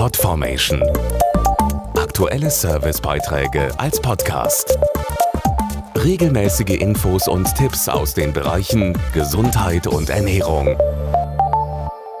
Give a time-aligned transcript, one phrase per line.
[0.00, 0.82] Podformation.
[1.94, 4.78] Aktuelle Servicebeiträge als Podcast.
[5.94, 10.74] Regelmäßige Infos und Tipps aus den Bereichen Gesundheit und Ernährung.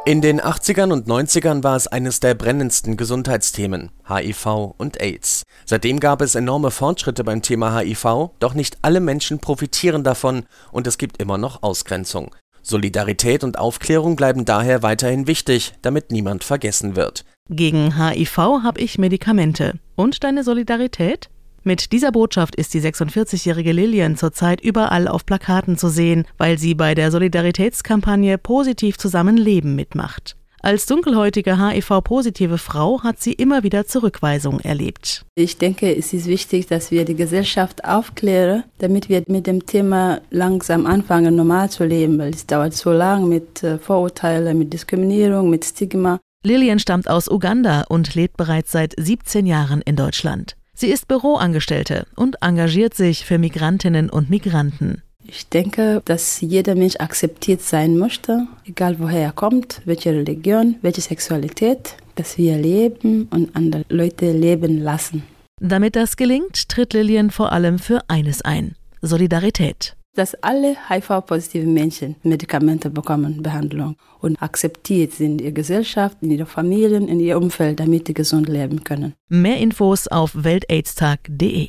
[0.04, 5.44] In den 80ern und 90ern war es eines der brennendsten Gesundheitsthemen, HIV und AIDS.
[5.64, 10.86] Seitdem gab es enorme Fortschritte beim Thema HIV, doch nicht alle Menschen profitieren davon und
[10.86, 12.34] es gibt immer noch Ausgrenzung.
[12.62, 17.24] Solidarität und Aufklärung bleiben daher weiterhin wichtig, damit niemand vergessen wird.
[17.48, 19.78] Gegen HIV habe ich Medikamente.
[19.96, 21.30] Und deine Solidarität?
[21.62, 26.74] Mit dieser Botschaft ist die 46-jährige Lilian zurzeit überall auf Plakaten zu sehen, weil sie
[26.74, 30.36] bei der Solidaritätskampagne Positiv Zusammenleben mitmacht.
[30.62, 35.24] Als dunkelhäutige HIV-positive Frau hat sie immer wieder Zurückweisung erlebt.
[35.34, 40.20] Ich denke, es ist wichtig, dass wir die Gesellschaft aufklären, damit wir mit dem Thema
[40.30, 45.48] langsam anfangen, normal zu leben, weil es dauert so lange mit äh, Vorurteilen, mit Diskriminierung,
[45.48, 46.20] mit Stigma.
[46.44, 50.56] Lilian stammt aus Uganda und lebt bereits seit 17 Jahren in Deutschland.
[50.74, 55.02] Sie ist Büroangestellte und engagiert sich für Migrantinnen und Migranten.
[55.32, 61.02] Ich denke, dass jeder Mensch akzeptiert sein möchte, egal woher er kommt, welche Religion, welche
[61.02, 65.22] Sexualität, dass wir leben und andere Leute leben lassen.
[65.60, 69.94] Damit das gelingt, tritt Lillian vor allem für eines ein: Solidarität.
[70.16, 76.46] Dass alle HIV-positive Menschen Medikamente bekommen, Behandlung und akzeptiert sind in ihrer Gesellschaft, in ihrer
[76.46, 79.14] Familien, in ihr Umfeld, damit sie gesund leben können.
[79.28, 81.68] Mehr Infos auf weltaidstag.de.